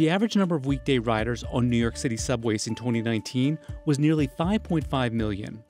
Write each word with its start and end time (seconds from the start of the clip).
The 0.00 0.08
average 0.08 0.34
number 0.34 0.56
of 0.56 0.64
weekday 0.64 0.96
riders 0.96 1.44
on 1.52 1.68
New 1.68 1.76
York 1.76 1.98
City 1.98 2.16
subways 2.16 2.66
in 2.66 2.74
2019 2.74 3.58
was 3.84 3.98
nearly 3.98 4.28
5.5 4.28 5.12
million. 5.12 5.62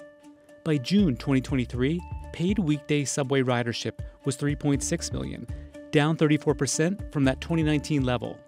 By 0.63 0.77
June 0.77 1.17
2023, 1.17 2.01
paid 2.33 2.61
weekday 2.61 3.05
subway 3.05 3.43
ridership 3.43 3.99
was 4.25 4.37
3.6 4.37 5.13
million, 5.13 5.49
down 5.91 6.17
34% 6.17 7.13
from 7.13 7.25
that 7.25 7.41
2019 7.41 8.05
level. 8.05 8.39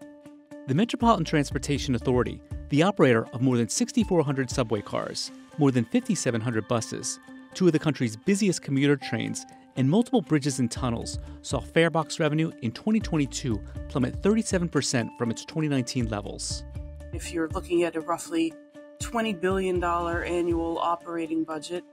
The 0.69 0.75
Metropolitan 0.77 1.25
Transportation 1.25 1.97
Authority, 1.97 2.41
the 2.69 2.85
operator 2.85 3.27
of 3.33 3.43
more 3.43 3.57
than 3.57 3.69
6,400 3.69 4.51
subway 4.51 4.83
cars, 4.83 5.33
more 5.59 5.73
than 5.73 5.85
5,700 5.87 6.69
buses, 6.69 7.19
two 7.55 7.67
of 7.67 7.73
the 7.73 7.81
country's 7.81 8.15
busiest 8.15 8.63
commuter 8.63 8.95
trains, 8.95 9.45
and 9.77 9.89
multiple 9.89 10.23
bridges 10.23 10.59
and 10.59 10.71
tunnels, 10.71 11.19
saw 11.43 11.61
farebox 11.61 12.21
revenue 12.21 12.51
in 12.63 12.73
2022 12.73 13.61
plummet 13.89 14.21
37% 14.23 15.17
from 15.19 15.31
its 15.31 15.45
2019 15.45 16.09
levels. 16.09 16.65
If 17.13 17.33
you're 17.33 17.49
looking 17.49 17.83
at 17.83 17.97
a 17.97 18.01
roughly 18.01 18.53
$20 19.01 19.41
billion 19.41 19.83
annual 19.83 20.79
operating 20.79 21.45
budget, 21.45 21.85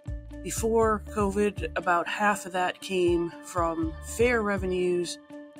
before 0.44 1.03
COVID, 1.09 1.72
about 1.76 2.08
half 2.08 2.45
of 2.45 2.53
that 2.53 2.80
came 2.80 3.31
from 3.44 3.94
fare 4.05 4.41
revenues. 4.41 5.17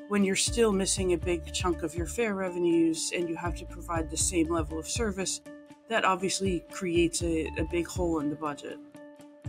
When 0.08 0.24
you're 0.24 0.38
still 0.38 0.72
missing 0.72 1.14
a 1.14 1.18
big 1.18 1.52
chunk 1.54 1.84
of 1.84 1.94
your 1.96 2.06
fare 2.06 2.34
revenues 2.34 3.12
and 3.14 3.28
you 3.28 3.36
have 3.36 3.56
to 3.56 3.66
provide 3.66 4.10
the 4.10 4.18
same 4.18 4.48
level 4.48 4.80
of 4.80 4.88
service, 4.88 5.42
that 5.90 6.06
obviously 6.06 6.64
creates 6.72 7.22
a, 7.22 7.52
a 7.58 7.66
big 7.66 7.88
hole 7.88 8.20
in 8.20 8.30
the 8.30 8.36
budget. 8.36 8.78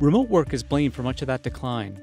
Remote 0.01 0.29
work 0.29 0.53
is 0.53 0.63
blamed 0.63 0.95
for 0.95 1.03
much 1.03 1.23
of 1.23 1.29
that 1.29 1.43
decline. 1.43 2.03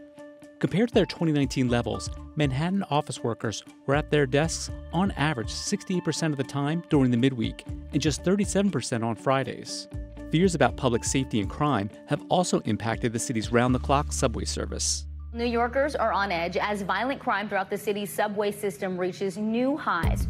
Compared 0.60 0.90
to 0.90 0.96
their 0.96 1.06
2019 1.06 1.70
levels, 1.70 2.10
Manhattan 2.36 2.84
office 2.90 3.24
workers 3.24 3.64
were 3.86 3.94
at 3.94 4.10
their 4.10 4.26
desks 4.26 4.72
on 4.92 5.12
average 5.12 5.50
68% 5.50 6.32
of 6.32 6.38
the 6.38 6.44
time 6.44 6.84
during 6.90 7.12
the 7.12 7.18
midweek 7.18 7.64
and 7.94 8.02
just 8.02 8.24
37% 8.24 9.04
on 9.04 9.16
Fridays. 9.16 9.88
Fears 10.32 10.56
about 10.56 10.76
public 10.76 11.04
safety 11.04 11.42
and 11.42 11.50
crime 11.50 11.92
have 12.08 12.24
also 12.30 12.60
impacted 12.62 13.14
the 13.14 13.20
city's 13.20 13.52
round 13.52 13.76
the 13.76 13.80
clock 13.80 14.12
subway 14.12 14.46
service. 14.46 15.06
New 15.32 15.46
Yorkers 15.46 15.96
are 15.96 16.12
on 16.12 16.32
edge 16.32 16.58
as 16.58 16.82
violent 16.82 17.20
crime 17.20 17.48
throughout 17.48 17.70
the 17.70 17.78
city's 17.78 18.12
subway 18.12 18.52
system 18.52 18.98
reaches 18.98 19.38
new 19.38 19.78
highs. 19.78 20.28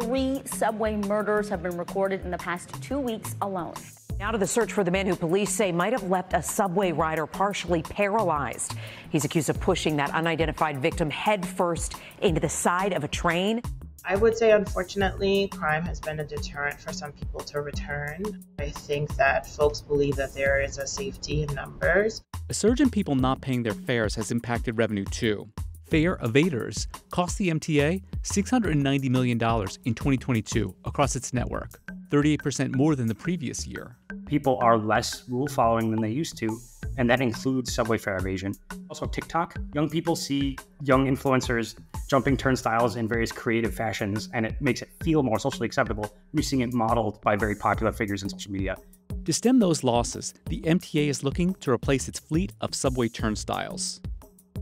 Three 0.00 0.42
subway 0.44 0.94
murders 0.94 1.48
have 1.48 1.60
been 1.60 1.76
recorded 1.76 2.24
in 2.24 2.30
the 2.30 2.38
past 2.38 2.70
two 2.80 3.00
weeks 3.00 3.34
alone. 3.42 3.74
Now 4.18 4.32
to 4.32 4.38
the 4.38 4.48
search 4.48 4.72
for 4.72 4.82
the 4.82 4.90
man 4.90 5.06
who 5.06 5.14
police 5.14 5.50
say 5.50 5.70
might 5.70 5.92
have 5.92 6.02
left 6.10 6.32
a 6.32 6.42
subway 6.42 6.90
rider 6.90 7.24
partially 7.24 7.82
paralyzed. 7.82 8.74
He's 9.10 9.24
accused 9.24 9.48
of 9.48 9.60
pushing 9.60 9.96
that 9.96 10.10
unidentified 10.10 10.78
victim 10.78 11.08
headfirst 11.08 11.94
into 12.20 12.40
the 12.40 12.48
side 12.48 12.92
of 12.92 13.04
a 13.04 13.08
train. 13.08 13.62
I 14.04 14.16
would 14.16 14.36
say, 14.36 14.50
unfortunately, 14.50 15.48
crime 15.48 15.84
has 15.84 16.00
been 16.00 16.18
a 16.18 16.24
deterrent 16.24 16.80
for 16.80 16.92
some 16.92 17.12
people 17.12 17.40
to 17.40 17.60
return. 17.60 18.44
I 18.58 18.70
think 18.70 19.14
that 19.16 19.46
folks 19.46 19.80
believe 19.80 20.16
that 20.16 20.34
there 20.34 20.60
is 20.60 20.78
a 20.78 20.86
safety 20.86 21.42
in 21.42 21.54
numbers. 21.54 22.20
A 22.48 22.54
surge 22.54 22.80
in 22.80 22.90
people 22.90 23.14
not 23.14 23.40
paying 23.40 23.62
their 23.62 23.74
fares 23.74 24.16
has 24.16 24.32
impacted 24.32 24.78
revenue 24.78 25.04
too. 25.04 25.48
Fare 25.90 26.16
evaders 26.16 26.86
cost 27.10 27.38
the 27.38 27.48
MTA 27.48 28.02
$690 28.22 29.10
million 29.10 29.38
in 29.84 29.94
2022 29.94 30.74
across 30.84 31.16
its 31.16 31.32
network, 31.32 31.80
38% 32.10 32.74
more 32.74 32.94
than 32.94 33.06
the 33.06 33.14
previous 33.14 33.66
year. 33.66 33.96
People 34.28 34.58
are 34.60 34.76
less 34.76 35.26
rule 35.26 35.46
following 35.46 35.90
than 35.90 36.02
they 36.02 36.10
used 36.10 36.36
to, 36.36 36.60
and 36.98 37.08
that 37.08 37.22
includes 37.22 37.74
subway 37.74 37.96
fare 37.96 38.18
evasion. 38.18 38.52
Also, 38.90 39.06
TikTok. 39.06 39.56
Young 39.72 39.88
people 39.88 40.14
see 40.14 40.58
young 40.82 41.06
influencers 41.06 41.76
jumping 42.10 42.36
turnstiles 42.36 42.96
in 42.96 43.08
various 43.08 43.32
creative 43.32 43.74
fashions, 43.74 44.28
and 44.34 44.44
it 44.44 44.60
makes 44.60 44.82
it 44.82 44.90
feel 45.02 45.22
more 45.22 45.38
socially 45.38 45.64
acceptable. 45.64 46.14
We're 46.34 46.42
seeing 46.42 46.60
it 46.60 46.74
modeled 46.74 47.22
by 47.22 47.36
very 47.36 47.54
popular 47.54 47.90
figures 47.90 48.22
in 48.22 48.28
social 48.28 48.52
media. 48.52 48.76
To 49.24 49.32
stem 49.32 49.60
those 49.60 49.82
losses, 49.82 50.34
the 50.46 50.60
MTA 50.60 51.08
is 51.08 51.24
looking 51.24 51.54
to 51.54 51.70
replace 51.70 52.06
its 52.06 52.18
fleet 52.18 52.52
of 52.60 52.74
subway 52.74 53.08
turnstiles. 53.08 54.02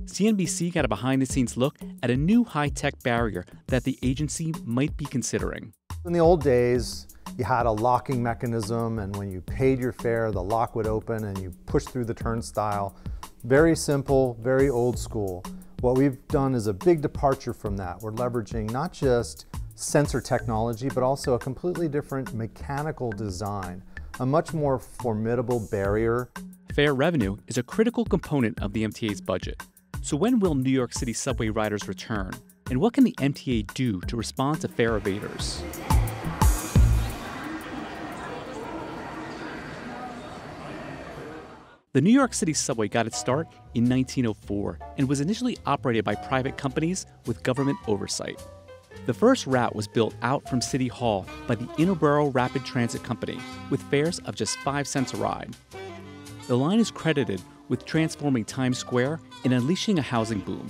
CNBC 0.04 0.72
got 0.72 0.84
a 0.84 0.88
behind 0.88 1.20
the 1.20 1.26
scenes 1.26 1.56
look 1.56 1.76
at 2.04 2.10
a 2.10 2.16
new 2.16 2.44
high 2.44 2.68
tech 2.68 3.02
barrier 3.02 3.44
that 3.66 3.82
the 3.82 3.98
agency 4.04 4.54
might 4.64 4.96
be 4.96 5.06
considering. 5.06 5.72
In 6.06 6.12
the 6.12 6.20
old 6.20 6.40
days, 6.40 7.08
you 7.36 7.44
had 7.44 7.66
a 7.66 7.70
locking 7.72 8.22
mechanism, 8.22 9.00
and 9.00 9.16
when 9.16 9.28
you 9.28 9.40
paid 9.40 9.80
your 9.80 9.90
fare, 9.90 10.30
the 10.30 10.40
lock 10.40 10.76
would 10.76 10.86
open 10.86 11.24
and 11.24 11.36
you 11.36 11.50
push 11.66 11.82
through 11.84 12.04
the 12.04 12.14
turnstile. 12.14 12.94
Very 13.42 13.74
simple, 13.74 14.38
very 14.40 14.70
old 14.70 14.96
school. 14.96 15.42
What 15.80 15.98
we've 15.98 16.24
done 16.28 16.54
is 16.54 16.68
a 16.68 16.72
big 16.72 17.00
departure 17.00 17.52
from 17.52 17.76
that. 17.78 18.00
We're 18.02 18.12
leveraging 18.12 18.70
not 18.70 18.92
just 18.92 19.46
sensor 19.74 20.20
technology, 20.20 20.88
but 20.88 21.02
also 21.02 21.34
a 21.34 21.40
completely 21.40 21.88
different 21.88 22.32
mechanical 22.34 23.10
design, 23.10 23.82
a 24.20 24.26
much 24.26 24.54
more 24.54 24.78
formidable 24.78 25.58
barrier. 25.72 26.30
Fare 26.72 26.94
revenue 26.94 27.36
is 27.48 27.58
a 27.58 27.64
critical 27.64 28.04
component 28.04 28.62
of 28.62 28.72
the 28.74 28.84
MTA's 28.84 29.20
budget. 29.20 29.60
So, 30.02 30.16
when 30.16 30.38
will 30.38 30.54
New 30.54 30.70
York 30.70 30.92
City 30.92 31.12
subway 31.12 31.48
riders 31.48 31.88
return? 31.88 32.30
And 32.70 32.80
what 32.80 32.92
can 32.92 33.02
the 33.02 33.12
MTA 33.12 33.74
do 33.74 34.00
to 34.02 34.16
respond 34.16 34.60
to 34.60 34.68
fare 34.68 34.98
evaders? 34.98 35.95
The 41.96 42.02
New 42.02 42.10
York 42.10 42.34
City 42.34 42.52
subway 42.52 42.88
got 42.88 43.06
its 43.06 43.16
start 43.16 43.46
in 43.72 43.88
1904 43.88 44.78
and 44.98 45.08
was 45.08 45.22
initially 45.22 45.56
operated 45.64 46.04
by 46.04 46.14
private 46.14 46.58
companies 46.58 47.06
with 47.24 47.42
government 47.42 47.78
oversight. 47.86 48.38
The 49.06 49.14
first 49.14 49.46
route 49.46 49.74
was 49.74 49.88
built 49.88 50.14
out 50.20 50.46
from 50.46 50.60
City 50.60 50.88
Hall 50.88 51.24
by 51.46 51.54
the 51.54 51.64
Interborough 51.78 52.34
Rapid 52.34 52.66
Transit 52.66 53.02
Company 53.02 53.38
with 53.70 53.80
fares 53.84 54.18
of 54.26 54.34
just 54.34 54.58
5 54.58 54.86
cents 54.86 55.14
a 55.14 55.16
ride. 55.16 55.56
The 56.48 56.58
line 56.58 56.80
is 56.80 56.90
credited 56.90 57.40
with 57.70 57.86
transforming 57.86 58.44
Times 58.44 58.76
Square 58.76 59.20
and 59.44 59.54
unleashing 59.54 59.98
a 59.98 60.02
housing 60.02 60.40
boom. 60.40 60.68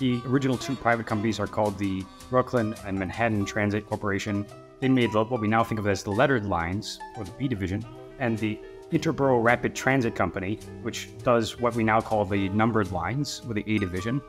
The 0.00 0.20
original 0.26 0.58
two 0.58 0.76
private 0.76 1.06
companies 1.06 1.40
are 1.40 1.46
called 1.46 1.78
the 1.78 2.04
Brooklyn 2.28 2.74
and 2.84 2.98
Manhattan 2.98 3.46
Transit 3.46 3.86
Corporation. 3.86 4.44
They 4.80 4.90
made 4.90 5.14
what 5.14 5.40
we 5.40 5.48
now 5.48 5.64
think 5.64 5.80
of 5.80 5.86
as 5.86 6.02
the 6.02 6.12
lettered 6.12 6.44
lines, 6.44 7.00
or 7.16 7.24
the 7.24 7.30
B 7.38 7.48
division, 7.48 7.86
and 8.18 8.36
the 8.36 8.60
Interborough 8.92 9.42
Rapid 9.42 9.74
Transit 9.74 10.14
Company, 10.14 10.58
which 10.82 11.08
does 11.22 11.58
what 11.60 11.74
we 11.74 11.84
now 11.84 12.00
call 12.00 12.24
the 12.24 12.48
numbered 12.50 12.90
lines 12.90 13.42
with 13.44 13.56
the 13.56 13.74
A 13.74 13.78
division. 13.78 14.20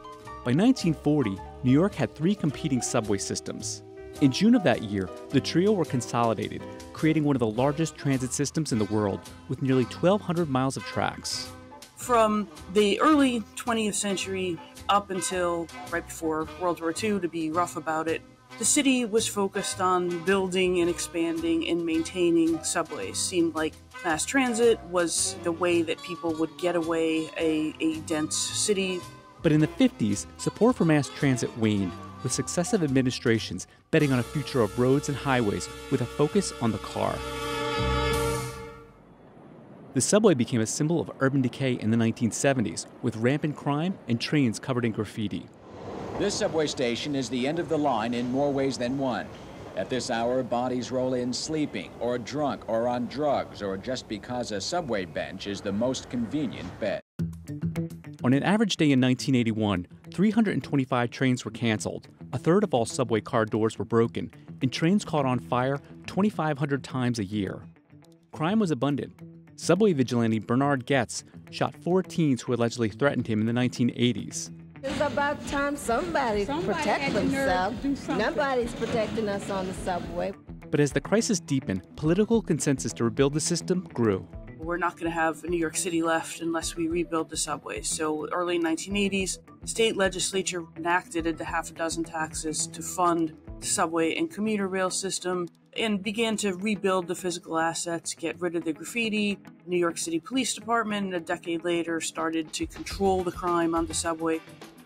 By 0.46 0.54
1940, 0.54 1.38
New 1.64 1.72
York 1.72 1.94
had 1.96 2.14
three 2.14 2.36
competing 2.36 2.82
subway 2.82 3.18
systems. 3.18 3.84
In 4.22 4.32
June 4.32 4.56
of 4.56 4.64
that 4.64 4.84
year, 4.84 5.10
the 5.30 5.40
trio 5.40 5.72
were 5.72 5.86
consolidated, 5.86 6.62
creating 6.92 7.24
one 7.24 7.36
of 7.36 7.40
the 7.40 7.48
largest 7.48 7.96
transit 7.96 8.34
systems 8.34 8.74
in 8.74 8.80
the 8.80 8.86
world 8.86 9.22
with 9.48 9.62
nearly 9.62 9.86
1,200 9.86 10.50
miles 10.50 10.76
of 10.76 10.84
tracks. 10.84 11.50
From 11.96 12.48
the 12.74 13.00
early 13.00 13.42
20th 13.56 13.94
century 13.94 14.58
up 14.90 15.10
until 15.10 15.68
right 15.92 16.06
before 16.06 16.50
World 16.60 16.82
War 16.82 16.92
II, 16.92 17.20
to 17.22 17.28
be 17.30 17.52
rough 17.52 17.78
about 17.78 18.08
it, 18.10 18.22
the 18.58 18.66
city 18.66 19.06
was 19.06 19.26
focused 19.26 19.80
on 19.80 20.26
building 20.26 20.82
and 20.82 20.90
expanding 20.90 21.70
and 21.70 21.86
maintaining 21.86 22.62
subways. 22.64 23.18
Seemed 23.18 23.56
like 23.56 23.74
mass 24.04 24.26
transit 24.26 24.80
was 24.86 25.36
the 25.44 25.52
way 25.52 25.82
that 25.82 26.02
people 26.04 26.34
would 26.36 26.58
get 26.58 26.76
away 26.76 27.30
a, 27.38 27.74
a 27.80 28.00
dense 28.02 28.36
city. 28.36 29.02
But 29.42 29.52
in 29.52 29.60
the 29.60 29.68
50s, 29.68 30.26
support 30.38 30.76
for 30.76 30.86
mass 30.86 31.10
transit 31.10 31.56
waned, 31.58 31.92
with 32.24 32.32
successive 32.32 32.84
administrations 32.84 33.68
betting 33.92 34.12
on 34.12 34.20
a 34.20 34.24
future 34.24 34.62
of 34.62 34.78
roads 34.78 35.10
and 35.10 35.18
highways 35.18 35.68
with 35.92 36.02
a 36.02 36.06
focus 36.06 36.54
on 36.62 36.72
the 36.72 36.78
car. 36.80 37.16
The 39.94 40.02
subway 40.02 40.34
became 40.34 40.62
a 40.62 40.66
symbol 40.66 41.02
of 41.02 41.12
urban 41.20 41.42
decay 41.42 41.74
in 41.74 41.90
the 41.92 41.98
1970s, 41.98 42.86
with 43.02 43.18
rampant 43.18 43.56
crime 43.56 43.98
and 44.08 44.22
trains 44.22 44.60
covered 44.60 44.86
in 44.86 44.92
graffiti. 44.92 45.48
This 46.20 46.36
subway 46.36 46.68
station 46.68 47.16
is 47.16 47.30
the 47.30 47.48
end 47.48 47.60
of 47.60 47.70
the 47.70 47.78
line 47.78 48.14
in 48.14 48.32
more 48.32 48.52
ways 48.52 48.78
than 48.78 48.98
one. 48.98 49.26
At 49.76 49.90
this 49.90 50.10
hour, 50.12 50.44
bodies 50.44 50.92
roll 50.92 51.14
in 51.14 51.32
sleeping, 51.32 51.92
or 52.00 52.18
drunk, 52.18 52.68
or 52.68 52.88
on 52.88 53.08
drugs, 53.08 53.62
or 53.62 53.78
just 53.78 54.08
because 54.08 54.52
a 54.52 54.60
subway 54.60 55.06
bench 55.06 55.48
is 55.48 55.62
the 55.62 55.72
most 55.72 56.10
convenient 56.10 56.68
bed. 56.80 57.02
On 58.24 58.34
an 58.34 58.44
average 58.44 58.76
day 58.78 58.92
in 58.92 59.00
1981, 59.00 59.88
325 60.14 61.10
trains 61.10 61.46
were 61.46 61.52
canceled, 61.52 62.10
a 62.34 62.38
third 62.38 62.64
of 62.64 62.74
all 62.74 62.86
subway 62.86 63.22
car 63.22 63.46
doors 63.46 63.80
were 63.80 63.86
broken, 63.86 64.32
and 64.62 64.72
trains 64.72 65.06
caught 65.06 65.26
on 65.26 65.40
fire 65.40 65.80
2,500 66.08 66.84
times 66.84 67.20
a 67.20 67.24
year. 67.24 67.62
Crime 68.34 68.60
was 68.60 68.72
abundant. 68.72 69.14
Subway 69.56 69.94
vigilante 69.94 70.40
Bernard 70.40 70.86
Goetz 70.86 71.24
shot 71.52 71.74
four 71.76 72.04
teens 72.04 72.42
who 72.42 72.54
allegedly 72.54 72.90
threatened 72.90 73.28
him 73.28 73.40
in 73.40 73.46
the 73.46 73.54
1980s. 73.54 74.52
It's 74.82 75.02
about 75.02 75.46
time 75.48 75.76
somebody, 75.76 76.46
somebody 76.46 76.74
protect 76.74 77.14
themselves. 77.14 78.08
Nobody's 78.08 78.74
protecting 78.74 79.28
us 79.28 79.50
on 79.50 79.68
the 79.68 79.74
subway. 79.74 80.34
But 80.72 80.80
as 80.80 80.94
the 80.94 81.02
crisis 81.02 81.40
deepened, 81.40 81.82
political 81.98 82.42
consensus 82.42 82.94
to 82.94 83.04
rebuild 83.04 83.34
the 83.34 83.42
system 83.42 83.88
grew. 83.94 84.26
We're 84.58 84.78
not 84.78 84.94
going 84.94 85.12
to 85.12 85.16
have 85.16 85.44
New 85.44 85.58
York 85.58 85.76
City 85.76 86.02
left 86.02 86.42
unless 86.42 86.76
we 86.76 86.88
rebuild 86.88 87.30
the 87.30 87.38
subways. 87.38 87.90
So, 87.90 88.30
early 88.30 88.60
1980s, 88.60 89.40
state 89.66 89.98
legislature 89.98 90.64
enacted 90.78 91.28
a 91.42 91.44
half 91.44 91.72
a 91.72 91.74
dozen 91.74 92.04
taxes 92.04 92.68
to 92.68 92.82
fund 92.82 93.36
subway 93.64 94.16
and 94.16 94.32
commuter 94.32 94.68
rail 94.68 94.90
system 94.90 95.48
and 95.78 96.02
began 96.04 96.36
to 96.38 96.54
rebuild 96.56 97.08
the 97.08 97.16
physical 97.16 97.58
assets, 97.58 98.14
get 98.14 98.40
rid 98.42 98.56
of 98.56 98.64
the 98.66 98.74
graffiti. 98.74 99.40
New 99.66 99.78
York 99.78 99.98
City 99.98 100.20
Police 100.20 100.54
Department, 100.54 101.14
a 101.14 101.20
decade 101.20 101.64
later, 101.64 102.02
started 102.02 102.52
to 102.54 102.66
control 102.66 103.24
the 103.24 103.32
crime 103.32 103.76
on 103.76 103.86
the 103.86 103.94
subway. 103.94 104.42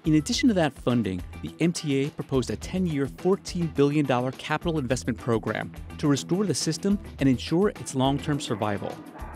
In 0.05 0.15
addition 0.15 0.49
to 0.49 0.53
that 0.55 0.73
funding, 0.73 1.23
the 1.41 1.49
MTA 1.59 2.13
proposed 2.15 2.49
a 2.49 2.57
10 2.57 2.85
year, 2.87 3.07
$14 3.07 3.73
billion 3.73 4.05
capital 4.33 4.77
investment 4.77 5.17
program 5.17 5.71
to 5.97 6.07
restore 6.07 6.45
the 6.45 6.53
system 6.53 6.99
and 7.19 7.29
ensure 7.29 7.69
its 7.69 7.95
long 7.95 8.19
term 8.19 8.39
survival. 8.39 8.93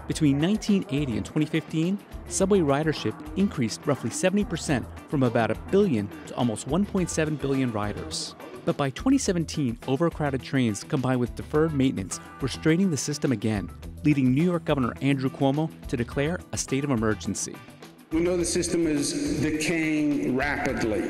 Between 0.07 0.39
1980 0.41 1.17
and 1.17 1.25
2015, 1.25 1.97
subway 2.27 2.59
ridership 2.59 3.13
increased 3.37 3.81
roughly 3.85 4.09
70% 4.09 4.85
from 5.09 5.23
about 5.23 5.51
a 5.51 5.55
billion 5.71 6.09
to 6.27 6.35
almost 6.35 6.67
1.7 6.67 7.39
billion 7.39 7.71
riders. 7.71 8.35
But 8.67 8.75
by 8.75 8.89
2017, 8.89 9.79
overcrowded 9.87 10.43
trains 10.43 10.83
combined 10.83 11.21
with 11.21 11.33
deferred 11.37 11.71
maintenance 11.71 12.19
were 12.41 12.49
straining 12.49 12.91
the 12.91 12.97
system 12.97 13.31
again, 13.31 13.69
leading 14.03 14.33
New 14.33 14.43
York 14.43 14.65
Governor 14.65 14.93
Andrew 15.01 15.29
Cuomo 15.29 15.71
to 15.87 15.95
declare 15.95 16.41
a 16.51 16.57
state 16.57 16.83
of 16.83 16.89
emergency. 16.89 17.55
We 18.11 18.19
know 18.19 18.35
the 18.35 18.43
system 18.43 18.85
is 18.85 19.39
decaying 19.39 20.35
rapidly. 20.35 21.03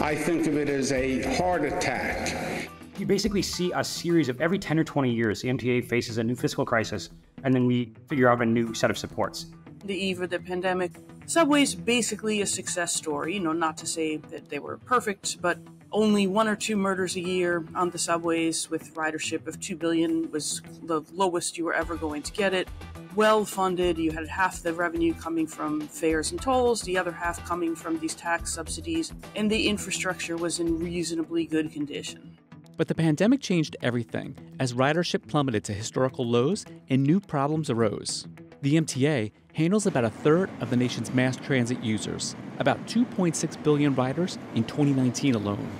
I 0.00 0.14
think 0.14 0.46
of 0.46 0.56
it 0.56 0.68
as 0.68 0.92
a 0.92 1.22
heart 1.34 1.64
attack. 1.64 2.70
You 2.96 3.06
basically 3.06 3.42
see 3.42 3.72
a 3.74 3.82
series 3.82 4.28
of 4.28 4.40
every 4.40 4.60
10 4.60 4.78
or 4.78 4.84
20 4.84 5.12
years, 5.12 5.42
the 5.42 5.48
MTA 5.48 5.88
faces 5.88 6.18
a 6.18 6.22
new 6.22 6.36
fiscal 6.36 6.64
crisis, 6.64 7.10
and 7.42 7.52
then 7.52 7.66
we 7.66 7.92
figure 8.08 8.30
out 8.30 8.40
a 8.40 8.46
new 8.46 8.72
set 8.72 8.88
of 8.88 8.96
supports. 8.96 9.46
The 9.84 9.96
eve 9.96 10.20
of 10.20 10.30
the 10.30 10.38
pandemic, 10.38 10.92
Subway's 11.26 11.74
basically 11.74 12.40
a 12.42 12.46
success 12.46 12.94
story. 12.94 13.34
You 13.34 13.40
know, 13.40 13.52
not 13.52 13.76
to 13.78 13.86
say 13.86 14.18
that 14.18 14.48
they 14.48 14.60
were 14.60 14.76
perfect, 14.78 15.42
but 15.42 15.58
only 15.94 16.26
one 16.26 16.48
or 16.48 16.56
two 16.56 16.76
murders 16.76 17.14
a 17.14 17.20
year 17.20 17.64
on 17.74 17.88
the 17.88 17.98
subways 17.98 18.68
with 18.68 18.92
ridership 18.94 19.46
of 19.46 19.60
2 19.60 19.76
billion 19.76 20.30
was 20.32 20.60
the 20.82 21.02
lowest 21.12 21.56
you 21.56 21.64
were 21.64 21.72
ever 21.72 21.94
going 21.94 22.20
to 22.20 22.32
get 22.32 22.52
it. 22.52 22.68
Well 23.14 23.44
funded, 23.44 23.96
you 23.96 24.10
had 24.10 24.26
half 24.26 24.60
the 24.60 24.74
revenue 24.74 25.14
coming 25.14 25.46
from 25.46 25.82
fares 25.82 26.32
and 26.32 26.42
tolls, 26.42 26.82
the 26.82 26.98
other 26.98 27.12
half 27.12 27.46
coming 27.46 27.76
from 27.76 28.00
these 28.00 28.16
tax 28.16 28.52
subsidies, 28.52 29.12
and 29.36 29.48
the 29.48 29.68
infrastructure 29.68 30.36
was 30.36 30.58
in 30.58 30.80
reasonably 30.80 31.46
good 31.46 31.72
condition. 31.72 32.36
But 32.76 32.88
the 32.88 32.94
pandemic 32.96 33.40
changed 33.40 33.76
everything 33.80 34.36
as 34.58 34.74
ridership 34.74 35.28
plummeted 35.28 35.62
to 35.64 35.72
historical 35.72 36.26
lows 36.28 36.66
and 36.90 37.04
new 37.04 37.20
problems 37.20 37.70
arose. 37.70 38.26
The 38.62 38.76
MTA 38.76 39.32
handles 39.52 39.86
about 39.86 40.04
a 40.04 40.10
third 40.10 40.50
of 40.60 40.70
the 40.70 40.76
nation's 40.76 41.12
mass 41.12 41.36
transit 41.36 41.82
users, 41.82 42.34
about 42.58 42.86
2.6 42.86 43.62
billion 43.62 43.94
riders 43.94 44.38
in 44.54 44.64
2019 44.64 45.34
alone. 45.34 45.70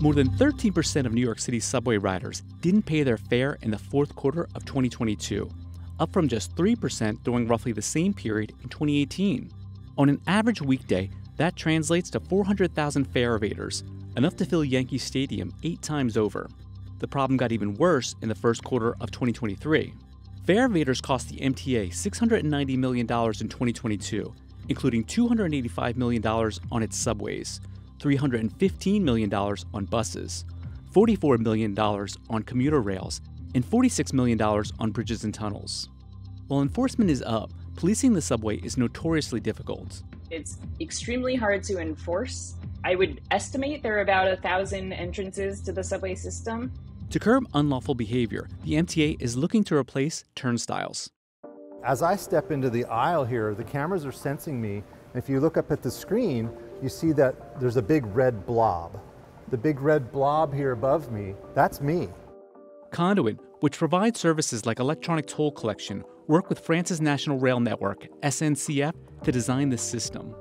More 0.00 0.12
than 0.12 0.28
13% 0.30 1.06
of 1.06 1.14
New 1.14 1.22
York 1.22 1.38
City 1.38 1.58
subway 1.60 1.96
riders 1.96 2.42
didn't 2.60 2.82
pay 2.82 3.02
their 3.02 3.16
fare 3.16 3.56
in 3.62 3.70
the 3.70 3.78
fourth 3.78 4.14
quarter 4.14 4.48
of 4.54 4.66
2022, 4.66 5.50
up 5.98 6.12
from 6.12 6.28
just 6.28 6.54
3% 6.56 7.22
during 7.22 7.48
roughly 7.48 7.72
the 7.72 7.80
same 7.80 8.12
period 8.12 8.52
in 8.62 8.68
2018. 8.68 9.50
On 9.96 10.08
an 10.10 10.20
average 10.26 10.60
weekday, 10.60 11.08
that 11.36 11.56
translates 11.56 12.10
to 12.10 12.20
400,000 12.20 13.04
fare 13.06 13.38
evaders, 13.38 13.82
enough 14.16 14.36
to 14.36 14.44
fill 14.44 14.64
Yankee 14.64 14.98
Stadium 14.98 15.52
eight 15.62 15.82
times 15.82 16.16
over. 16.16 16.48
The 16.98 17.08
problem 17.08 17.36
got 17.36 17.52
even 17.52 17.74
worse 17.74 18.14
in 18.22 18.28
the 18.28 18.34
first 18.34 18.62
quarter 18.62 18.94
of 19.00 19.10
2023. 19.10 19.92
Fare 20.46 20.68
evaders 20.68 21.02
cost 21.02 21.28
the 21.28 21.38
MTA 21.38 21.88
$690 21.88 22.76
million 22.78 23.04
in 23.04 23.06
2022, 23.06 24.34
including 24.68 25.04
$285 25.04 25.96
million 25.96 26.26
on 26.26 26.82
its 26.82 26.96
subways, 26.96 27.60
$315 27.98 29.00
million 29.00 29.32
on 29.32 29.84
buses, 29.86 30.44
$44 30.92 31.38
million 31.40 31.78
on 31.78 32.42
commuter 32.42 32.80
rails, 32.80 33.20
and 33.54 33.64
$46 33.64 34.12
million 34.12 34.40
on 34.40 34.90
bridges 34.90 35.24
and 35.24 35.32
tunnels. 35.32 35.88
While 36.48 36.62
enforcement 36.62 37.10
is 37.10 37.22
up, 37.22 37.50
policing 37.76 38.12
the 38.12 38.20
subway 38.20 38.56
is 38.58 38.76
notoriously 38.76 39.40
difficult. 39.40 40.02
It's 40.34 40.58
extremely 40.80 41.36
hard 41.36 41.62
to 41.64 41.78
enforce. 41.78 42.56
I 42.82 42.96
would 42.96 43.20
estimate 43.30 43.84
there 43.84 43.98
are 43.98 44.00
about 44.00 44.26
a 44.26 44.36
thousand 44.36 44.92
entrances 44.92 45.60
to 45.60 45.70
the 45.70 45.84
subway 45.84 46.16
system. 46.16 46.72
To 47.10 47.20
curb 47.20 47.46
unlawful 47.54 47.94
behavior, 47.94 48.48
the 48.64 48.72
MTA 48.72 49.22
is 49.22 49.36
looking 49.36 49.62
to 49.64 49.76
replace 49.76 50.24
turnstiles. 50.34 51.08
As 51.84 52.02
I 52.02 52.16
step 52.16 52.50
into 52.50 52.68
the 52.68 52.84
aisle 52.86 53.24
here, 53.24 53.54
the 53.54 53.62
cameras 53.62 54.04
are 54.04 54.10
sensing 54.10 54.60
me. 54.60 54.82
And 55.12 55.22
if 55.22 55.28
you 55.28 55.38
look 55.38 55.56
up 55.56 55.70
at 55.70 55.82
the 55.82 55.90
screen, 55.90 56.50
you 56.82 56.88
see 56.88 57.12
that 57.12 57.60
there's 57.60 57.76
a 57.76 57.82
big 57.82 58.04
red 58.06 58.44
blob. 58.44 59.00
The 59.50 59.56
big 59.56 59.80
red 59.80 60.10
blob 60.10 60.52
here 60.52 60.72
above 60.72 61.12
me, 61.12 61.36
that's 61.54 61.80
me. 61.80 62.08
Conduent, 62.90 63.38
which 63.64 63.78
provides 63.78 64.20
services 64.20 64.66
like 64.66 64.78
electronic 64.78 65.24
toll 65.24 65.50
collection, 65.50 66.04
work 66.26 66.50
with 66.50 66.58
France's 66.58 67.00
National 67.00 67.38
Rail 67.38 67.58
Network, 67.60 68.06
SNCF, 68.22 68.92
to 69.22 69.32
design 69.32 69.70
this 69.70 69.80
system. 69.80 70.34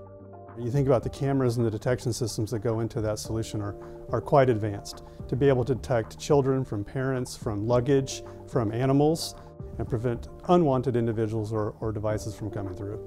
You 0.60 0.70
think 0.70 0.88
about 0.88 1.04
the 1.04 1.10
cameras 1.10 1.56
and 1.56 1.66
the 1.66 1.72
detection 1.72 2.12
systems 2.12 2.52
that 2.52 2.60
go 2.60 2.82
into 2.82 3.00
that 3.00 3.20
solution 3.20 3.62
are, 3.62 3.78
are 4.10 4.20
quite 4.20 4.50
advanced. 4.50 5.04
To 5.30 5.38
be 5.38 5.48
able 5.48 5.64
to 5.64 5.74
detect 5.74 6.20
children 6.20 6.66
from 6.66 6.84
parents, 6.84 7.38
from 7.38 7.66
luggage, 7.66 8.24
from 8.46 8.74
animals, 8.74 9.36
and 9.78 9.88
prevent 9.88 10.28
unwanted 10.50 10.98
individuals 10.98 11.54
or, 11.54 11.78
or 11.80 11.94
devices 11.94 12.36
from 12.36 12.52
coming 12.52 12.76
through. 12.76 13.00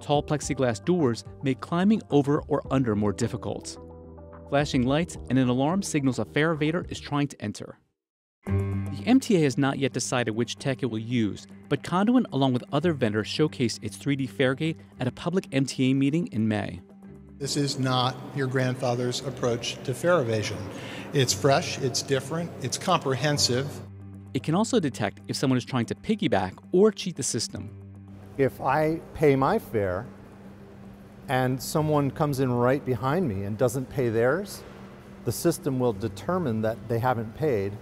Tall 0.00 0.22
plexiglass 0.22 0.84
doors 0.84 1.24
make 1.42 1.58
climbing 1.58 2.02
over 2.12 2.40
or 2.46 2.62
under 2.70 2.94
more 2.94 3.12
difficult. 3.12 3.78
Flashing 4.48 4.86
lights 4.86 5.18
and 5.28 5.40
an 5.40 5.48
alarm 5.48 5.82
signals 5.82 6.20
a 6.20 6.24
fare 6.24 6.54
evader 6.54 6.88
is 6.88 7.00
trying 7.00 7.26
to 7.26 7.42
enter. 7.42 7.80
The 9.04 9.10
MTA 9.10 9.42
has 9.42 9.58
not 9.58 9.78
yet 9.78 9.92
decided 9.92 10.32
which 10.32 10.56
tech 10.56 10.82
it 10.82 10.86
will 10.86 10.98
use, 10.98 11.46
but 11.68 11.82
Conduent, 11.82 12.26
along 12.32 12.54
with 12.54 12.64
other 12.72 12.92
vendors, 12.92 13.28
showcased 13.28 13.80
its 13.82 13.96
3D 13.96 14.30
Faregate 14.30 14.76
at 14.98 15.06
a 15.06 15.12
public 15.12 15.48
MTA 15.50 15.94
meeting 15.94 16.26
in 16.28 16.48
May. 16.48 16.80
This 17.38 17.56
is 17.56 17.78
not 17.78 18.16
your 18.34 18.46
grandfather's 18.46 19.20
approach 19.26 19.76
to 19.84 19.92
fare 19.92 20.20
evasion. 20.20 20.56
It's 21.12 21.34
fresh, 21.34 21.78
it's 21.78 22.00
different, 22.00 22.50
it's 22.62 22.78
comprehensive. 22.78 23.68
It 24.32 24.42
can 24.42 24.54
also 24.54 24.80
detect 24.80 25.20
if 25.28 25.36
someone 25.36 25.58
is 25.58 25.64
trying 25.64 25.86
to 25.86 25.94
piggyback 25.94 26.58
or 26.72 26.90
cheat 26.90 27.16
the 27.16 27.22
system 27.22 27.70
if 28.36 28.60
I 28.60 29.00
pay 29.14 29.36
my 29.36 29.58
fare 29.58 30.06
and 31.28 31.62
someone 31.62 32.10
comes 32.10 32.40
in 32.40 32.52
right 32.52 32.84
behind 32.84 33.28
me 33.28 33.44
and 33.44 33.56
doesn't 33.56 33.88
pay 33.88 34.08
theirs, 34.08 34.62
the 35.24 35.32
system 35.32 35.78
will 35.78 35.92
determine 35.92 36.60
that 36.62 36.76
they 36.88 36.98
haven't 36.98 37.34
paid 37.36 37.72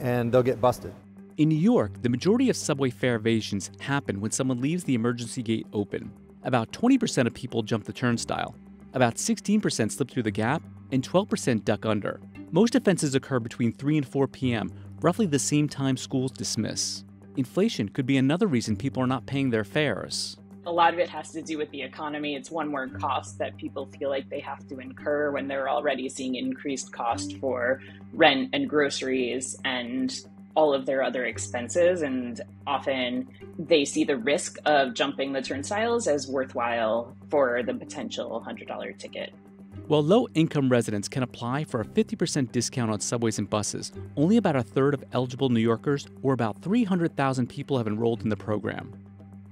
and 0.00 0.32
they'll 0.32 0.42
get 0.42 0.60
busted. 0.60 0.92
In 1.36 1.48
New 1.48 1.56
York, 1.56 2.02
the 2.02 2.08
majority 2.08 2.50
of 2.50 2.56
subway 2.56 2.90
fare 2.90 3.16
evasions 3.16 3.70
happen 3.80 4.20
when 4.20 4.30
someone 4.30 4.60
leaves 4.60 4.84
the 4.84 4.94
emergency 4.94 5.42
gate 5.42 5.66
open. 5.72 6.12
About 6.42 6.72
20% 6.72 7.26
of 7.26 7.34
people 7.34 7.62
jump 7.62 7.84
the 7.84 7.92
turnstile, 7.92 8.54
about 8.94 9.16
16% 9.16 9.92
slip 9.92 10.10
through 10.10 10.22
the 10.22 10.30
gap, 10.30 10.62
and 10.90 11.06
12% 11.06 11.64
duck 11.64 11.86
under. 11.86 12.20
Most 12.50 12.74
offenses 12.74 13.14
occur 13.14 13.38
between 13.40 13.72
3 13.72 13.98
and 13.98 14.08
4 14.08 14.26
p.m., 14.28 14.72
roughly 15.00 15.26
the 15.26 15.38
same 15.38 15.68
time 15.68 15.96
schools 15.96 16.32
dismiss 16.32 17.04
inflation 17.38 17.88
could 17.88 18.04
be 18.04 18.16
another 18.16 18.48
reason 18.48 18.76
people 18.76 19.02
are 19.02 19.06
not 19.06 19.24
paying 19.24 19.48
their 19.50 19.64
fares. 19.64 20.36
A 20.68 20.72
lot 20.78 20.92
of 20.92 20.98
it 20.98 21.08
has 21.08 21.30
to 21.30 21.40
do 21.40 21.56
with 21.56 21.70
the 21.70 21.80
economy. 21.80 22.34
It's 22.34 22.50
one 22.50 22.68
more 22.68 22.88
cost 22.88 23.38
that 23.38 23.56
people 23.56 23.86
feel 23.98 24.10
like 24.10 24.28
they 24.28 24.40
have 24.40 24.68
to 24.68 24.78
incur 24.80 25.30
when 25.30 25.48
they're 25.48 25.70
already 25.70 26.10
seeing 26.10 26.34
increased 26.34 26.92
cost 26.92 27.38
for 27.38 27.80
rent 28.12 28.50
and 28.52 28.68
groceries 28.68 29.56
and 29.64 30.14
all 30.54 30.74
of 30.74 30.84
their 30.84 31.02
other 31.02 31.24
expenses. 31.24 32.02
And 32.02 32.42
often 32.66 33.28
they 33.58 33.86
see 33.86 34.04
the 34.04 34.18
risk 34.18 34.58
of 34.66 34.92
jumping 34.92 35.32
the 35.32 35.40
turnstiles 35.40 36.06
as 36.06 36.28
worthwhile 36.28 37.16
for 37.30 37.62
the 37.62 37.72
potential 37.72 38.44
$100 38.46 38.98
ticket. 38.98 39.32
While 39.86 40.02
low 40.02 40.28
income 40.34 40.68
residents 40.68 41.08
can 41.08 41.22
apply 41.22 41.64
for 41.64 41.80
a 41.80 41.84
50% 41.86 42.52
discount 42.52 42.90
on 42.90 43.00
subways 43.00 43.38
and 43.38 43.48
buses, 43.48 43.90
only 44.18 44.36
about 44.36 44.54
a 44.56 44.62
third 44.62 44.92
of 44.92 45.02
eligible 45.12 45.48
New 45.48 45.60
Yorkers, 45.60 46.06
or 46.22 46.34
about 46.34 46.60
300,000 46.60 47.46
people, 47.46 47.78
have 47.78 47.86
enrolled 47.86 48.20
in 48.20 48.28
the 48.28 48.36
program. 48.36 48.92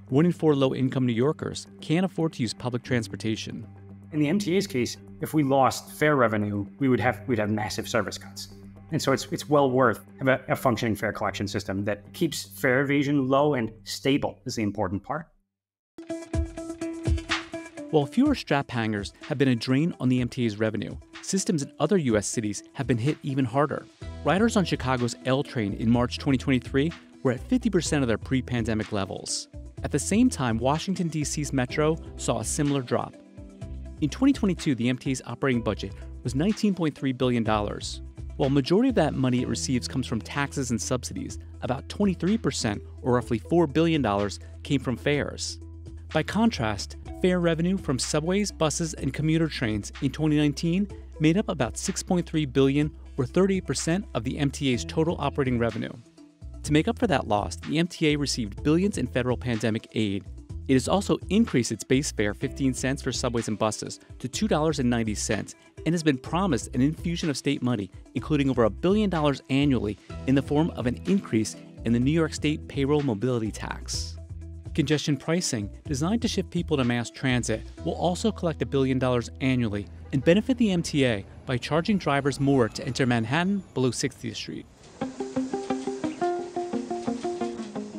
One 0.09 0.25
in 0.25 0.31
four 0.31 0.55
low 0.55 0.73
income 0.73 1.05
New 1.05 1.11
Yorkers 1.11 1.67
can't 1.81 2.05
afford 2.05 2.31
to 2.33 2.41
use 2.41 2.53
public 2.53 2.81
transportation. 2.81 3.67
In 4.13 4.19
the 4.19 4.27
MTA's 4.27 4.65
case, 4.65 4.95
if 5.19 5.33
we 5.33 5.43
lost 5.43 5.91
fare 5.91 6.15
revenue, 6.15 6.65
we 6.79 6.87
would 6.87 7.01
have 7.01 7.27
we'd 7.27 7.39
have 7.39 7.49
massive 7.49 7.89
service 7.89 8.17
cuts. 8.17 8.47
And 8.91 9.01
so 9.01 9.11
it's 9.11 9.27
it's 9.33 9.49
well 9.49 9.69
worth 9.69 10.05
a, 10.21 10.39
a 10.47 10.55
functioning 10.55 10.95
fare 10.95 11.11
collection 11.11 11.45
system 11.45 11.83
that 11.83 12.13
keeps 12.13 12.45
fare 12.45 12.79
evasion 12.79 13.27
low 13.27 13.55
and 13.55 13.69
stable 13.83 14.39
is 14.45 14.55
the 14.55 14.63
important 14.63 15.03
part. 15.03 15.27
While 17.91 18.05
fewer 18.05 18.35
strap 18.35 18.71
hangers 18.71 19.11
have 19.27 19.37
been 19.37 19.49
a 19.49 19.55
drain 19.55 19.93
on 19.99 20.07
the 20.07 20.23
MTA's 20.23 20.57
revenue, 20.57 20.95
systems 21.21 21.63
in 21.63 21.71
other 21.81 21.97
U.S. 21.97 22.27
cities 22.27 22.63
have 22.73 22.87
been 22.87 22.97
hit 22.97 23.17
even 23.23 23.43
harder. 23.43 23.85
Riders 24.23 24.55
on 24.55 24.63
Chicago's 24.63 25.17
L 25.25 25.43
train 25.43 25.73
in 25.73 25.89
March 25.89 26.17
2023 26.17 26.93
were 27.23 27.33
at 27.33 27.49
50% 27.49 28.01
of 28.01 28.07
their 28.07 28.17
pre 28.17 28.41
pandemic 28.41 28.93
levels. 28.93 29.49
At 29.87 29.91
the 29.91 29.99
same 29.99 30.29
time, 30.29 30.57
Washington, 30.57 31.07
D.C.'s 31.07 31.53
Metro 31.53 31.95
saw 32.17 32.41
a 32.41 32.43
similar 32.43 32.81
drop. 32.81 33.15
In 34.01 34.09
2022, 34.09 34.75
the 34.75 34.91
MTA's 34.91 35.21
operating 35.25 35.61
budget 35.61 35.93
was 36.25 36.33
$19.3 36.33 37.17
billion. 37.17 37.45
While 38.35 38.49
majority 38.49 38.89
of 38.89 38.95
that 38.95 39.13
money 39.13 39.43
it 39.43 39.47
receives 39.47 39.87
comes 39.87 40.05
from 40.05 40.19
taxes 40.19 40.71
and 40.71 40.81
subsidies, 40.81 41.39
about 41.61 41.87
23%, 41.87 42.81
or 43.01 43.13
roughly 43.13 43.39
$4 43.39 43.71
billion, 43.71 44.29
came 44.63 44.81
from 44.81 44.97
fares. 44.97 45.57
By 46.11 46.21
contrast, 46.21 46.97
fare 47.21 47.39
revenue 47.39 47.77
from 47.77 47.97
subways, 47.97 48.51
buses, 48.51 48.93
and 48.95 49.13
commuter 49.13 49.47
trains 49.47 49.93
in 50.01 50.11
2019 50.11 50.89
made 51.21 51.37
up 51.37 51.47
about 51.47 51.75
6.3 51.75 52.51
billion 52.51 52.91
or 53.15 53.23
38% 53.23 54.03
of 54.15 54.25
the 54.25 54.35
MTA's 54.35 54.83
total 54.83 55.15
operating 55.17 55.57
revenue. 55.57 55.93
To 56.67 56.73
make 56.73 56.89
up 56.89 56.99
for 56.99 57.07
that 57.07 57.29
loss, 57.29 57.55
the 57.55 57.77
MTA 57.77 58.19
received 58.19 58.61
billions 58.61 58.97
in 58.97 59.07
federal 59.07 59.37
pandemic 59.37 59.87
aid. 59.93 60.25
It 60.67 60.73
has 60.73 60.89
also 60.89 61.17
increased 61.29 61.71
its 61.71 61.85
base 61.85 62.11
fare 62.11 62.33
15 62.33 62.73
cents 62.73 63.01
for 63.01 63.13
subways 63.13 63.47
and 63.47 63.57
buses 63.57 64.01
to 64.19 64.27
$2.90 64.27 65.55
and 65.85 65.93
has 65.93 66.03
been 66.03 66.17
promised 66.17 66.75
an 66.75 66.81
infusion 66.81 67.29
of 67.29 67.37
state 67.37 67.61
money, 67.61 67.89
including 68.15 68.49
over 68.49 68.65
a 68.65 68.69
billion 68.69 69.09
dollars 69.09 69.41
annually 69.49 69.97
in 70.27 70.35
the 70.35 70.41
form 70.41 70.69
of 70.71 70.87
an 70.87 70.99
increase 71.05 71.55
in 71.85 71.93
the 71.93 71.99
New 72.01 72.11
York 72.11 72.33
State 72.33 72.67
payroll 72.67 73.01
mobility 73.01 73.49
tax. 73.49 74.17
Congestion 74.75 75.15
pricing, 75.15 75.69
designed 75.85 76.21
to 76.21 76.27
shift 76.27 76.49
people 76.51 76.75
to 76.75 76.83
mass 76.83 77.09
transit, 77.09 77.61
will 77.85 77.95
also 77.95 78.29
collect 78.29 78.61
a 78.61 78.65
billion 78.65 78.99
dollars 78.99 79.29
annually 79.39 79.87
and 80.11 80.21
benefit 80.21 80.57
the 80.57 80.67
MTA 80.67 81.23
by 81.45 81.57
charging 81.57 81.97
drivers 81.97 82.41
more 82.41 82.67
to 82.67 82.85
enter 82.85 83.05
Manhattan 83.05 83.63
below 83.73 83.91
60th 83.91 84.35
Street. 84.35 84.65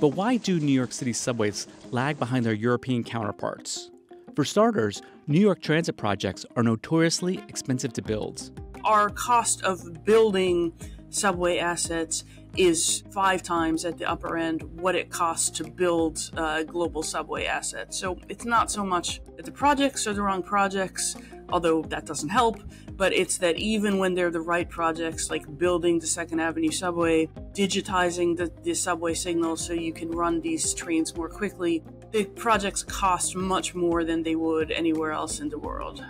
But 0.01 0.09
why 0.09 0.37
do 0.37 0.61
New 0.61 0.73
York 0.73 0.93
City 0.93 1.13
subways 1.13 1.67
lag 1.91 2.21
behind 2.21 2.47
their 2.47 2.53
European 2.53 3.03
counterparts? 3.03 3.91
For 4.37 4.45
starters, 4.45 5.03
New 5.27 5.41
York 5.41 5.61
transit 5.61 5.97
projects 5.97 6.47
are 6.55 6.63
notoriously 6.63 7.39
expensive 7.49 7.93
to 7.95 8.03
build. 8.03 8.53
Our 8.85 9.11
cost 9.11 9.63
of 9.63 10.05
building 10.05 10.73
subway 11.11 11.59
assets 11.59 12.25
is 12.57 13.03
five 13.11 13.43
times 13.43 13.85
at 13.85 13.99
the 13.99 14.09
upper 14.09 14.37
end 14.37 14.63
what 14.81 14.95
it 14.95 15.11
costs 15.11 15.51
to 15.51 15.65
build 15.65 16.31
uh, 16.37 16.63
global 16.63 17.03
subway 17.03 17.47
assets. 17.47 17.99
So 17.99 18.19
it's 18.29 18.45
not 18.45 18.71
so 18.71 18.85
much 18.85 19.21
that 19.37 19.45
the 19.45 19.53
projects 19.53 20.07
are 20.07 20.13
the 20.13 20.23
wrong 20.23 20.45
projects, 20.45 21.17
although 21.51 21.83
that 21.83 22.07
doesn't 22.07 22.29
help, 22.29 22.61
but 22.97 23.13
it's 23.13 23.39
that 23.39 23.57
even 23.57 23.99
when 23.99 24.15
they're 24.15 24.31
the 24.31 24.41
right 24.41 24.69
projects, 24.69 25.31
like 25.31 25.59
building 25.59 25.99
the 25.99 26.07
Second 26.07 26.41
Avenue 26.41 26.71
subway, 26.71 27.27
digitizing 27.53 28.37
the, 28.37 28.53
the 28.63 28.75
subway 28.75 29.15
signal 29.15 29.57
so 29.57 29.73
you 29.73 29.93
can 29.93 30.11
run 30.11 30.41
these 30.41 30.75
trains 30.75 31.17
more 31.17 31.29
quickly, 31.29 31.83
the 32.13 32.25
projects 32.25 32.83
cost 32.83 33.37
much 33.37 33.75
more 33.75 34.05
than 34.05 34.23
they 34.23 34.35
would 34.35 34.71
anywhere 34.71 35.13
else 35.13 35.41
in 35.41 35.49
the 35.49 35.59
world. 35.59 36.05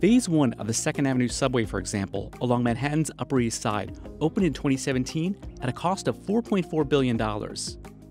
Phase 0.00 0.28
1 0.28 0.54
of 0.54 0.66
the 0.66 0.72
2nd 0.72 1.06
Avenue 1.06 1.28
subway, 1.28 1.64
for 1.64 1.78
example, 1.78 2.32
along 2.40 2.64
Manhattan's 2.64 3.10
Upper 3.20 3.38
East 3.38 3.62
Side, 3.62 3.96
opened 4.20 4.44
in 4.44 4.52
2017 4.52 5.36
at 5.60 5.68
a 5.68 5.72
cost 5.72 6.08
of 6.08 6.18
$4.4 6.18 6.88
billion. 6.88 7.16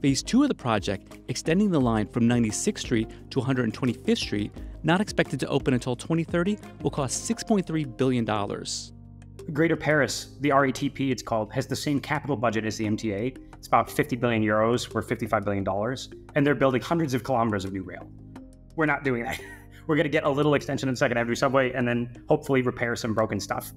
Phase 0.01 0.23
2 0.23 0.41
of 0.41 0.49
the 0.49 0.55
project, 0.55 1.19
extending 1.27 1.69
the 1.69 1.79
line 1.79 2.07
from 2.07 2.23
96th 2.23 2.79
Street 2.79 3.07
to 3.29 3.39
125th 3.39 4.17
Street, 4.17 4.51
not 4.81 4.99
expected 4.99 5.39
to 5.39 5.47
open 5.47 5.75
until 5.75 5.95
2030, 5.95 6.57
will 6.81 6.89
cost 6.89 7.29
$6.3 7.29 7.97
billion. 7.97 8.25
Greater 9.53 9.75
Paris, 9.75 10.37
the 10.39 10.49
RATP 10.49 11.11
it's 11.11 11.21
called, 11.21 11.53
has 11.53 11.67
the 11.67 11.75
same 11.75 11.99
capital 11.99 12.35
budget 12.35 12.65
as 12.65 12.77
the 12.77 12.85
MTA. 12.85 13.37
It's 13.53 13.67
about 13.67 13.91
50 13.91 14.15
billion 14.15 14.41
euros 14.41 14.91
for 14.91 15.03
$55 15.03 15.45
billion, 15.45 16.17
and 16.33 16.47
they're 16.47 16.55
building 16.55 16.81
hundreds 16.81 17.13
of 17.13 17.23
kilometers 17.23 17.63
of 17.63 17.71
new 17.71 17.83
rail. 17.83 18.09
We're 18.75 18.87
not 18.87 19.03
doing 19.03 19.23
that. 19.25 19.39
We're 19.85 19.97
going 19.97 20.05
to 20.05 20.09
get 20.09 20.23
a 20.23 20.29
little 20.29 20.55
extension 20.55 20.89
in 20.89 20.95
Second 20.95 21.17
Avenue 21.17 21.35
subway 21.35 21.73
and 21.73 21.87
then 21.87 22.23
hopefully 22.27 22.63
repair 22.63 22.95
some 22.95 23.13
broken 23.13 23.39
stuff. 23.39 23.71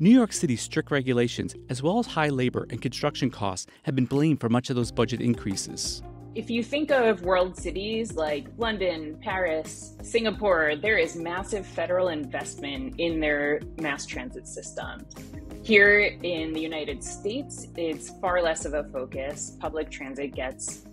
New 0.00 0.10
York 0.10 0.32
City's 0.32 0.60
strict 0.60 0.90
regulations, 0.90 1.54
as 1.68 1.80
well 1.80 2.00
as 2.00 2.06
high 2.06 2.28
labor 2.28 2.66
and 2.70 2.82
construction 2.82 3.30
costs, 3.30 3.66
have 3.84 3.94
been 3.94 4.06
blamed 4.06 4.40
for 4.40 4.48
much 4.48 4.68
of 4.68 4.74
those 4.74 4.90
budget 4.90 5.20
increases. 5.20 6.02
If 6.34 6.50
you 6.50 6.64
think 6.64 6.90
of 6.90 7.22
world 7.22 7.56
cities 7.56 8.16
like 8.16 8.48
London, 8.58 9.16
Paris, 9.22 9.96
Singapore, 10.02 10.74
there 10.74 10.98
is 10.98 11.14
massive 11.14 11.64
federal 11.64 12.08
investment 12.08 12.96
in 12.98 13.20
their 13.20 13.60
mass 13.80 14.04
transit 14.04 14.48
system. 14.48 15.06
Here 15.62 16.18
in 16.24 16.52
the 16.52 16.60
United 16.60 17.04
States, 17.04 17.68
it's 17.76 18.10
far 18.18 18.42
less 18.42 18.64
of 18.64 18.74
a 18.74 18.82
focus. 18.92 19.56
Public 19.60 19.92
transit 19.92 20.34
gets 20.34 20.86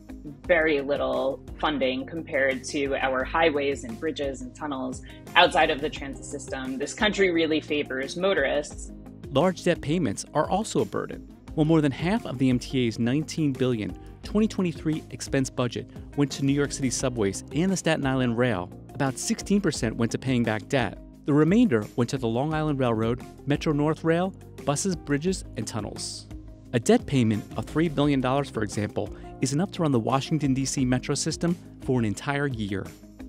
very 0.47 0.81
little 0.81 1.43
funding 1.59 2.05
compared 2.05 2.63
to 2.65 2.95
our 2.95 3.23
highways 3.23 3.83
and 3.83 3.99
bridges 3.99 4.41
and 4.41 4.55
tunnels 4.55 5.01
outside 5.35 5.69
of 5.69 5.81
the 5.81 5.89
transit 5.89 6.25
system. 6.25 6.77
This 6.77 6.93
country 6.93 7.31
really 7.31 7.61
favors 7.61 8.17
motorists. 8.17 8.91
Large 9.31 9.63
debt 9.63 9.81
payments 9.81 10.25
are 10.33 10.49
also 10.49 10.81
a 10.81 10.85
burden. 10.85 11.27
While 11.55 11.65
more 11.65 11.81
than 11.81 11.91
half 11.91 12.25
of 12.25 12.37
the 12.37 12.51
MTA's 12.51 12.97
19 12.99 13.53
billion 13.53 13.91
2023 14.23 15.03
expense 15.09 15.49
budget 15.49 15.89
went 16.15 16.31
to 16.31 16.45
New 16.45 16.53
York 16.53 16.71
City 16.71 16.89
subways 16.89 17.43
and 17.53 17.71
the 17.71 17.77
Staten 17.77 18.05
Island 18.05 18.37
Rail, 18.37 18.69
about 18.93 19.15
16% 19.15 19.93
went 19.93 20.11
to 20.11 20.17
paying 20.17 20.43
back 20.43 20.67
debt. 20.69 20.97
The 21.25 21.33
remainder 21.33 21.85
went 21.95 22.09
to 22.11 22.17
the 22.17 22.27
Long 22.27 22.53
Island 22.53 22.79
Railroad, 22.79 23.21
Metro 23.45 23.73
North 23.73 24.03
Rail, 24.03 24.33
buses, 24.65 24.95
bridges, 24.95 25.43
and 25.57 25.67
tunnels. 25.67 26.27
A 26.73 26.79
debt 26.79 27.05
payment 27.05 27.43
of 27.57 27.65
$3 27.65 27.93
billion, 27.93 28.21
for 28.21 28.63
example, 28.63 29.09
is 29.41 29.53
enough 29.53 29.71
to 29.71 29.81
run 29.81 29.91
the 29.91 29.99
Washington, 29.99 30.53
D.C. 30.53 30.85
metro 30.85 31.15
system 31.15 31.57
for 31.81 31.99
an 31.99 32.05
entire 32.05 32.47
year. 32.47 32.85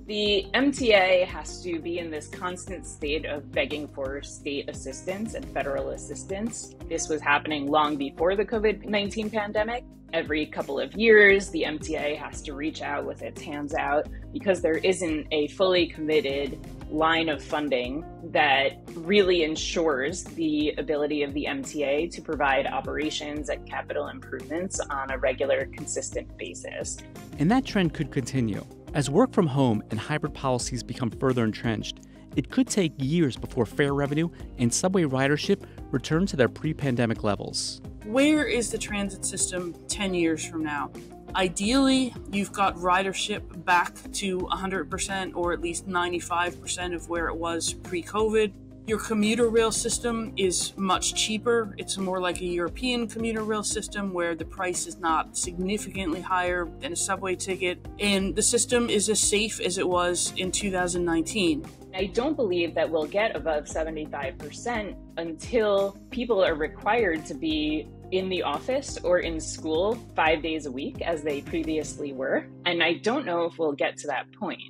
The 0.07 0.47
MTA 0.52 1.26
has 1.26 1.62
to 1.62 1.81
be 1.81 1.99
in 1.99 2.11
this 2.11 2.28
constant 2.28 2.85
state 2.87 3.25
of 3.25 3.50
begging 3.50 3.88
for 3.88 4.23
state 4.23 4.69
assistance 4.69 5.35
and 5.35 5.45
federal 5.52 5.90
assistance. 5.90 6.75
This 6.88 7.09
was 7.09 7.21
happening 7.21 7.71
long 7.71 7.97
before 7.97 8.37
the 8.37 8.45
COVID 8.45 8.85
19 8.85 9.31
pandemic. 9.31 9.85
Every 10.12 10.45
couple 10.45 10.78
of 10.78 10.92
years, 10.95 11.49
the 11.50 11.62
MTA 11.62 12.19
has 12.19 12.42
to 12.42 12.52
reach 12.52 12.83
out 12.83 13.07
with 13.07 13.23
its 13.23 13.40
hands 13.40 13.75
out 13.75 14.07
because 14.33 14.61
there 14.61 14.76
isn't 14.78 15.28
a 15.31 15.49
fully 15.49 15.87
committed 15.87 16.59
line 16.92 17.28
of 17.28 17.42
funding 17.42 18.04
that 18.25 18.78
really 18.94 19.44
ensures 19.44 20.25
the 20.25 20.75
ability 20.78 21.22
of 21.22 21.32
the 21.32 21.46
MTA 21.49 22.11
to 22.12 22.22
provide 22.22 22.66
operations 22.66 23.49
and 23.49 23.66
capital 23.66 24.08
improvements 24.08 24.78
on 24.78 25.11
a 25.11 25.18
regular, 25.18 25.66
consistent 25.66 26.37
basis. 26.37 26.99
And 27.38 27.50
that 27.50 27.64
trend 27.64 27.94
could 27.94 28.11
continue. 28.11 28.64
As 28.94 29.08
work 29.08 29.32
from 29.32 29.46
home 29.46 29.82
and 29.90 29.99
hybrid 29.99 30.34
policies 30.34 30.82
become 30.82 31.11
further 31.11 31.44
entrenched, 31.44 32.00
it 32.37 32.50
could 32.50 32.68
take 32.68 32.92
years 32.99 33.37
before 33.37 33.66
fare 33.66 33.94
revenue 33.94 34.28
and 34.58 34.72
subway 34.72 35.04
ridership 35.04 35.64
return 35.90 36.26
to 36.26 36.37
their 36.37 36.49
pre 36.49 36.75
pandemic 36.75 37.25
levels. 37.25 37.80
Where 38.04 38.44
is 38.44 38.70
the 38.70 38.78
transit 38.78 39.25
system 39.25 39.75
10 39.88 40.14
years 40.14 40.44
from 40.44 40.64
now? 40.64 40.90
Ideally, 41.35 42.15
you've 42.31 42.53
got 42.53 42.77
ridership 42.77 43.65
back 43.65 43.95
to 44.12 44.39
100% 44.41 45.33
or 45.35 45.53
at 45.53 45.61
least 45.61 45.89
95% 45.89 46.95
of 46.95 47.09
where 47.09 47.29
it 47.29 47.37
was 47.37 47.73
pre 47.73 48.03
COVID. 48.03 48.53
Your 48.87 48.99
commuter 48.99 49.49
rail 49.49 49.71
system 49.71 50.33
is 50.37 50.77
much 50.77 51.15
cheaper. 51.15 51.73
It's 51.79 51.97
more 51.97 52.21
like 52.21 52.41
a 52.41 52.45
European 52.45 53.07
commuter 53.07 53.45
rail 53.45 53.62
system 53.62 54.12
where 54.12 54.35
the 54.35 54.45
price 54.45 54.87
is 54.89 54.99
not 54.99 55.37
significantly 55.37 56.21
higher 56.21 56.69
than 56.81 56.93
a 56.93 56.97
subway 56.97 57.37
ticket, 57.37 57.79
and 58.01 58.35
the 58.35 58.43
system 58.43 58.91
is 58.91 59.09
as 59.09 59.21
safe 59.21 59.61
as 59.61 59.79
it 59.79 59.89
was 59.89 60.35
in 60.37 60.51
2019. 60.51 61.65
I 61.95 62.07
don't 62.07 62.35
believe 62.35 62.75
that 62.75 62.91
we'll 62.91 63.07
get 63.07 63.37
above 63.37 63.67
75% 63.67 64.97
until 65.17 65.97
people 66.11 66.45
are 66.45 66.55
required 66.55 67.25
to 67.27 67.35
be 67.35 67.87
in 68.12 68.28
the 68.28 68.42
office 68.42 68.99
or 69.02 69.19
in 69.19 69.40
school 69.40 69.99
five 70.14 70.42
days 70.42 70.66
a 70.66 70.71
week 70.71 71.00
as 71.02 71.23
they 71.23 71.40
previously 71.40 72.12
were. 72.12 72.47
And 72.66 72.83
I 72.83 72.95
don't 72.95 73.26
know 73.26 73.47
if 73.47 73.59
we'll 73.59 73.73
get 73.73 73.97
to 73.99 74.07
that 74.09 74.31
point. 74.38 74.61